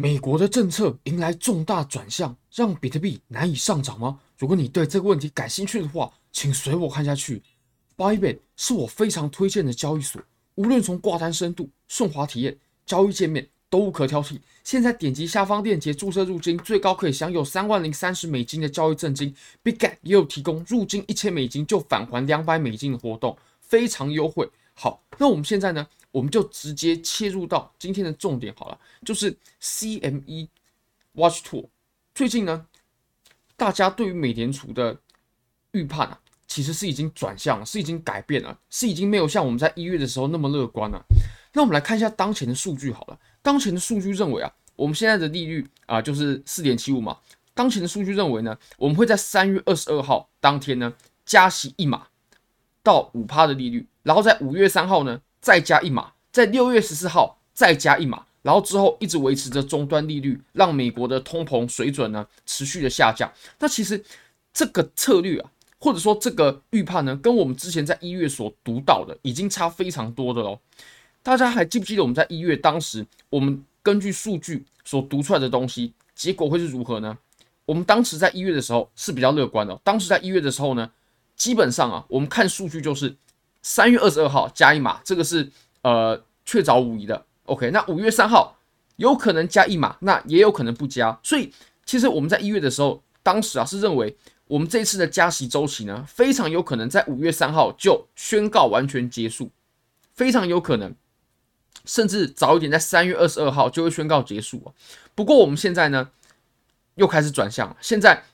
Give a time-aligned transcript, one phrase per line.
[0.00, 4.20] 美国的政策迎来重大转向，让比特币难以上涨吗？
[4.38, 7.42] 如果你对这个问题感兴趣的话，请随我看下去。
[7.96, 10.22] Bybit 是我非常推荐的交易所，
[10.54, 12.56] 无论从挂单深度、顺滑体验、
[12.86, 14.38] 交易界面都无可挑剔。
[14.62, 19.34] 现在点击下方链接注册入金，最高可以享有三万零三十美金的交易赠金。
[19.64, 24.48] Bigget 也有提供入金一千美金就返还两百美金的活动，非常优惠。
[24.74, 25.88] 好，那我们现在呢？
[26.10, 30.48] 我们就直接切入到今天的重点好了，就是 CME
[31.12, 31.68] Watch Tool。
[32.14, 32.66] 最近呢，
[33.56, 34.98] 大家对于美联储的
[35.72, 41.00] 预判啊，其实是已经转向了，是已经改变了，是已经没有像我们在一月的时候那么乐观了。
[41.52, 47.18] 那我们来看一下当前的数据好了，当前的数据认为啊，我们现在的利率啊就是四点七五嘛。
[47.54, 50.94] 当前的数据认为呢，我们会在三月二十二号当天呢
[51.26, 52.06] 加息一码
[52.82, 55.20] 到五趴的利率，然后在五月三号呢。
[55.48, 63.32] 再加一码，在六月十四号再加一码，然后之后一直维持着终端利率，让美国的通膨水准呢持续的下降。
[63.58, 64.04] 那其实
[64.52, 65.50] 这个策略啊，
[65.80, 70.60] 或者说这个预判呢，跟我们之前在一月所读到的已经差非常多的喽。
[71.22, 77.16] 大家还记不记得我们在一月当时，我们根据数据所读出来的东西，结果会是如何呢？
[77.64, 79.74] 我们当时在一月的时候是比较乐观的。
[79.82, 80.90] 当时在一月的时候呢，
[81.36, 83.16] 基本上啊，我们看数据就是。
[83.62, 85.50] 三月二十二号加一码，这个是
[85.82, 87.26] 呃确凿无疑的。
[87.44, 88.56] OK，那五月三号
[88.96, 91.18] 有可能加一码，那也有可能不加。
[91.22, 91.52] 所以
[91.84, 99.50] 其实我们在一月的时候，当时啊是认为我们这次的加息周期呢，非常有可能在五月三号就宣告完全结束，
[100.14, 100.94] 非常有可能，
[101.84, 104.72] 甚至早一点在三月二十二号就会宣告结束啊。
[105.14, 106.10] 不过我们现在呢
[106.96, 108.24] 又开始转向了，现在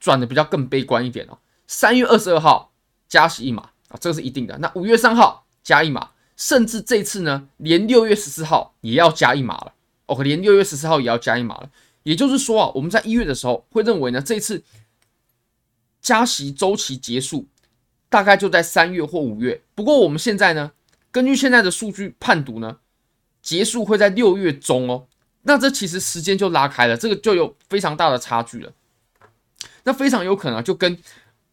[0.00, 1.38] 转的比较更悲观一点哦。
[1.66, 2.72] 三月二十二号
[3.08, 3.71] 加息一码。
[3.92, 4.56] 啊，这个是一定的。
[4.58, 9.74] 那五月三号加一码，甚至这次呢，连六月十四号也要加一码了。
[10.06, 11.70] 哦连六月十四号也要加一码了。
[12.02, 14.64] 也就是说啊，我们在一月的时候会认为呢，这次
[16.00, 17.46] 加息周期结束
[18.08, 19.62] 大概就在三月或五月。
[19.74, 20.72] 不过我们现在呢，
[21.10, 22.78] 根据现在的数据判读呢，
[23.42, 25.06] 结束会在六月中哦。
[25.42, 28.72] 那这其实时间就拉开了，这个就有非常大的差距了。
[29.84, 30.98] 那非常有可能，就跟。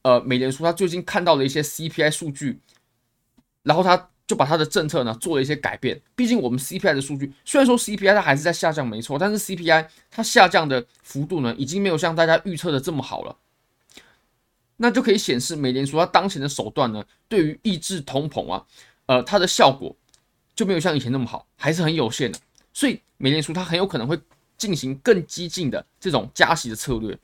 [0.01, 2.59] 呃，美联储他最近看到了一些 CPI 数据，
[3.63, 6.01] 然后他就把他的政策呢做了一些改变。
[6.15, 13.35] 毕竟我们 CPI 的数据虽然说 CPI 它还是在下降，没错，但是 CPI 它下降的幅度呢已经没有像大家预测的这么好了。
[14.77, 18.65] 那就可以显示美联储它当前的手段呢，对于抑制通膨啊，
[19.07, 19.93] 呃，它的效果
[20.55, 22.39] 就没有像以前那么好，还是很有限的。
[22.71, 24.17] 所以美联储它很有可能会
[24.57, 27.17] 进行更激进的这种加息的策略，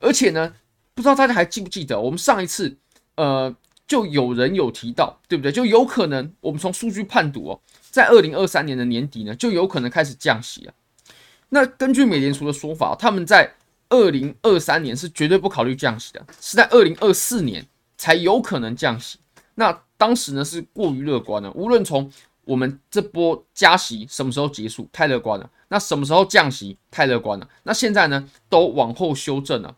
[0.00, 0.54] 而且呢。
[0.96, 2.74] 不知道大家还记不记得，我们上一次，
[3.16, 3.54] 呃，
[3.86, 5.52] 就有人有提到，对不对？
[5.52, 10.72] 就有可能我们从数据判读哦，在二零二三年的年底呢，就有可能开始降息了。
[11.50, 13.52] 那根据美联储的说法，他们在
[13.90, 17.64] 二零二三年是绝对不考虑降息的，是在二零二四年
[17.98, 19.18] 才有可能降息。
[19.56, 22.10] 那当时呢是过于乐观了，无论从
[22.44, 27.46] 我们这波加息什么时候结束，太乐观了；那什么时候降息，太乐观了。
[27.64, 29.76] 那现在呢，都往后修正了。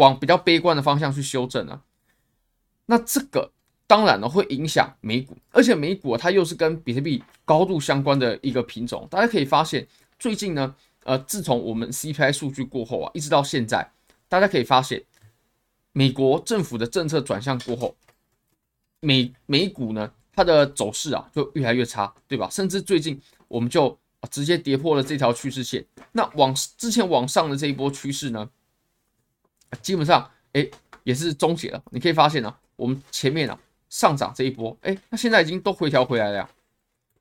[0.00, 1.82] 往比较悲观的方向去修正啊，
[2.86, 3.52] 那这个
[3.86, 9.06] 当然呢会影响美股，而且美股它又是跟比特币高度相关的一个品种。
[9.10, 9.86] 大家可以发现，
[10.18, 10.74] 最近呢，
[11.04, 13.92] 呃，自从我们 CPI 数据过后啊，一直到现在，
[14.26, 15.04] 大家可以发现，
[15.92, 17.94] 美国政府的政策转向过后，
[19.00, 22.48] 美美股呢它的走势啊就越来越差，对吧？
[22.48, 23.98] 甚至最近我们就
[24.30, 25.84] 直接跌破了这条趋势线。
[26.12, 28.48] 那往之前往上的这一波趋势呢？
[29.82, 30.68] 基本上，哎，
[31.04, 31.82] 也是终结了。
[31.90, 33.58] 你可以发现呢、啊，我们前面啊
[33.88, 36.48] 上涨这一波，哎，那现在已经都回调回来了呀。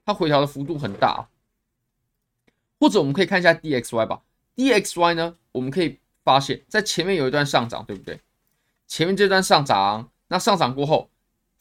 [0.06, 1.30] 它回调的幅度很大啊。
[2.80, 4.22] 或者我们可以看一下 DXY 吧。
[4.56, 8.20] DXY 呢，我们可以发现，在前面有一段上涨，对不对？
[8.88, 11.10] 前面这段上涨，那上涨过后，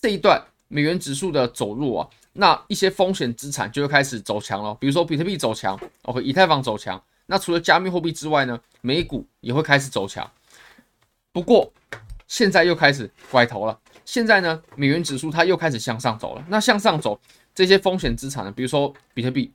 [0.00, 4.74] 这一段美元指数的走弱啊，那一些风险资产就会开始走强了。
[4.76, 7.02] 比如说比特币走强，OK，以太坊走强。
[7.26, 10.30] 那除了加密货币之外呢，美股也会开始走强。
[11.38, 11.72] 不过
[12.26, 13.78] 现在又开始拐头了。
[14.04, 16.44] 现在呢，美元指数它又开始向上走了。
[16.48, 17.20] 那向上走，
[17.54, 19.52] 这些风险资产呢，比如说比特币，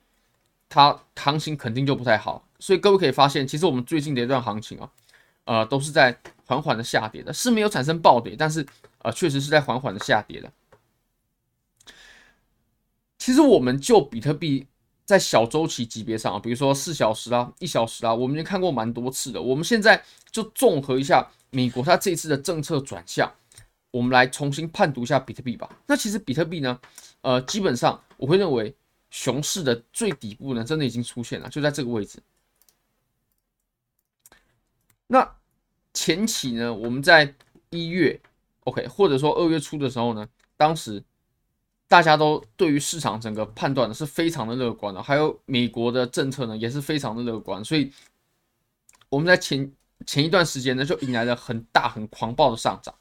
[0.70, 2.48] 它行情肯定就不太好。
[2.58, 4.90] 所以各位可以发现，其实我们最近的一段行情啊，
[5.44, 8.64] 呃，都是在缓缓的下跌的，是没有产生暴跌，但是
[9.02, 10.50] 呃，确实是在缓缓的下跌的。
[13.18, 14.66] 其实我们就比特币
[15.04, 19.40] 在小周期级别上啊，比如说四小时啊、一小时啊，我们已经看过蛮多次的。
[19.40, 21.30] 我们现在就综合一下。
[21.50, 23.32] 美国它这次的政策转向，
[23.92, 25.70] 我们来重新判读一下比特币吧。
[25.86, 26.80] 那其实比特币呢，
[27.20, 28.74] 呃，基本上我会认为
[29.08, 32.18] 熊市的最底部呢，真的已经出现了，就在这个位置。
[35.06, 35.36] 那
[35.92, 37.32] 前期呢，我们在
[37.70, 38.20] 一月
[38.64, 41.00] ，OK，或者说二月初的时候呢，当时
[41.86, 47.92] 大家都对于市场整个判断呢是非常的乐观的，还有美国的政策呢也是非常的乐观，所以
[49.08, 49.70] 我们在前
[50.06, 52.94] 前一段时间呢就迎来了很大很狂暴的上涨，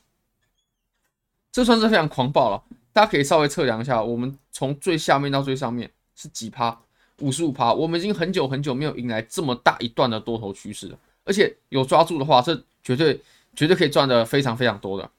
[1.51, 2.63] 这算是非常狂暴了。
[2.91, 6.79] 大家可以稍微测量一下，我们从最下面到最上面是几趴？
[7.19, 7.73] 五十五趴。
[7.73, 13.19] 我们已经很久很久没有迎来这么大一段的多头趋势了，而且有抓住的话，这绝对
[13.55, 15.09] 绝对可以赚的非常非常多的。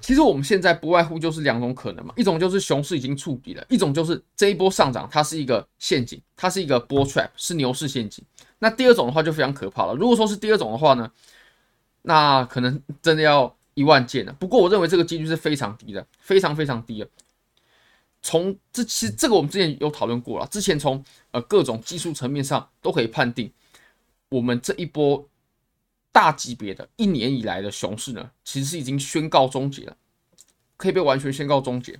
[0.00, 8.24] 其实我们现在不外乎就是两种可能嘛，一种就是熊市已经触底了，一种就是这一波上涨它是一个陷阱，它是一个 bull trap，是牛市陷阱。
[8.58, 9.94] 那第二种的话就非常可怕了。
[9.94, 11.10] 如果说是第二种的话呢，
[12.02, 13.54] 那可能真的要。
[13.74, 17.08] 一万件了，不过我认为这个几率是非常低的，非常非常低的。
[18.20, 23.50] 从这其实这个我们之前有讨论过了，之前从呃各种技术层面上都可以判定，
[24.28, 25.24] 我们这一波
[26.12, 29.96] 大级别的一年以来的熊市呢，其实是已经宣告终结了，
[30.76, 31.98] 可以被完全宣告终结。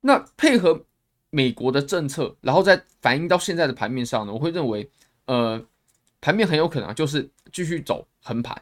[0.00, 0.84] 那配合
[1.30, 4.90] 美国的政策，然后再反映到现在的盘面上呢，我会认为，
[5.26, 5.62] 呃，
[6.20, 8.06] 盘面很有可能就是继续走。
[8.20, 8.60] 横盘，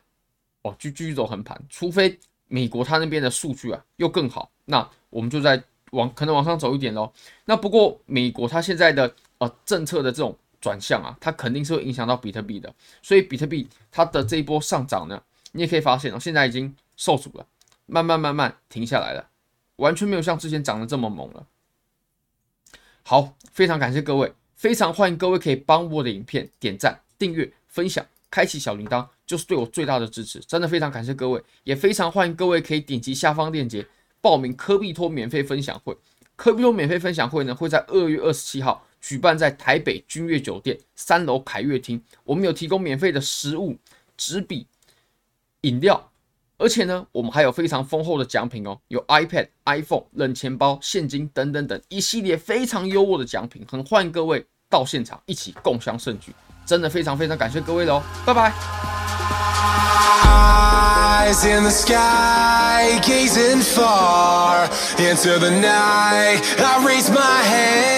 [0.62, 2.16] 哦，继继续走横盘，除非
[2.46, 5.60] 美国它那边的数据啊又更好，那我们就在
[5.90, 7.12] 往可能往上走一点喽。
[7.46, 15.22] 那不过美国它现在的呃政策的这种转向啊，它肯定是会影响到比特币的，所以比特币它的这一波上涨呢，
[15.52, 17.46] 你也可以发现哦，现在已经受阻了，
[17.86, 19.28] 慢慢慢慢停下来了，
[19.76, 21.46] 完全没有像之前涨得这么猛了。
[23.04, 28.04] 好，非常感谢各位，非常欢迎各位可以帮我的影片点赞、订阅、分享。
[28.28, 33.86] 开启小铃铛就是对我最大的支持，真的非常感谢各位，也非常欢迎各位可以点击下方链接
[34.20, 35.96] 报名科币托免费分享会。
[36.34, 43.76] 科币托免费分享会呢，会在二月二十七号举办在台北君悦酒店三楼凯悦厅，我们有提供免费的食物、
[44.17, 44.67] 纸笔、
[45.61, 46.11] 饮料，
[46.58, 56.35] 而且呢，我们还有非常丰厚的奖品哦，有 iPad、iPhone、冷钱包、现金等等等一系列非常优渥的奖品，很欢迎各位到现场一起共襄盛举。
[56.64, 58.53] 真的非常非常感谢各位喽，拜拜。
[60.26, 64.69] Eyes in the sky, gazing far
[64.99, 66.43] into the night.
[66.58, 67.95] I raise my hand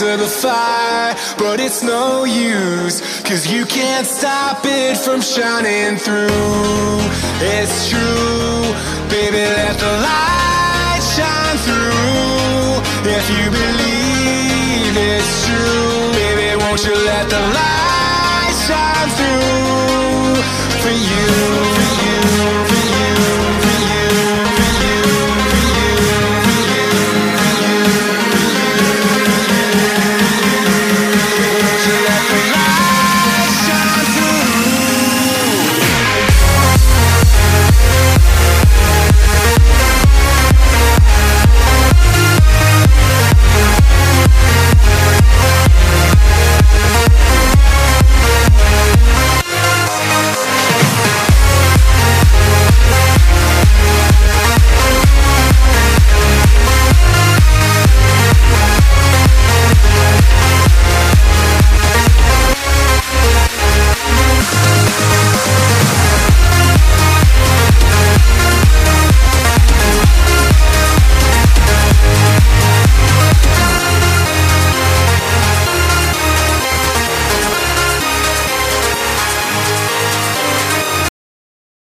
[0.00, 6.96] to the fire, but it's no use, cause you can't stop it from shining through.
[7.42, 8.62] It's true,
[9.10, 12.80] baby, let the light shine through.
[13.12, 20.42] If you believe it's true, baby, won't you let the light shine through
[20.80, 21.69] for you.